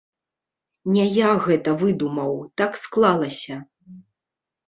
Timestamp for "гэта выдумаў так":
1.47-2.71